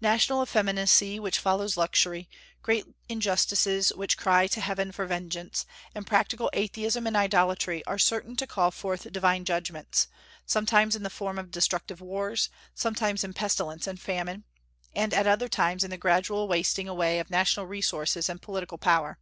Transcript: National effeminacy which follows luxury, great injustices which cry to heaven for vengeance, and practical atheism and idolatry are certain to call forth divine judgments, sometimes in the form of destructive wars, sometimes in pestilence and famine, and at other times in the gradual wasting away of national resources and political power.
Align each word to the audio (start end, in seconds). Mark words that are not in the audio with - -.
National 0.00 0.44
effeminacy 0.44 1.18
which 1.18 1.40
follows 1.40 1.76
luxury, 1.76 2.28
great 2.62 2.84
injustices 3.08 3.88
which 3.92 4.16
cry 4.16 4.46
to 4.46 4.60
heaven 4.60 4.92
for 4.92 5.06
vengeance, 5.06 5.66
and 5.92 6.06
practical 6.06 6.48
atheism 6.52 7.04
and 7.04 7.16
idolatry 7.16 7.84
are 7.84 7.98
certain 7.98 8.36
to 8.36 8.46
call 8.46 8.70
forth 8.70 9.10
divine 9.12 9.44
judgments, 9.44 10.06
sometimes 10.46 10.94
in 10.94 11.02
the 11.02 11.10
form 11.10 11.36
of 11.36 11.50
destructive 11.50 12.00
wars, 12.00 12.48
sometimes 12.76 13.24
in 13.24 13.32
pestilence 13.32 13.88
and 13.88 13.98
famine, 14.00 14.44
and 14.94 15.12
at 15.12 15.26
other 15.26 15.48
times 15.48 15.82
in 15.82 15.90
the 15.90 15.98
gradual 15.98 16.46
wasting 16.46 16.86
away 16.86 17.18
of 17.18 17.28
national 17.28 17.66
resources 17.66 18.28
and 18.28 18.40
political 18.40 18.78
power. 18.78 19.18